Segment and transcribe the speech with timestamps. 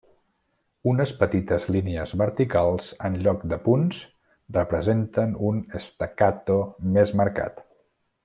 [0.91, 3.99] Unes petites línies verticals en lloc de punts
[4.57, 6.57] representen un staccato
[6.97, 7.63] més marcat.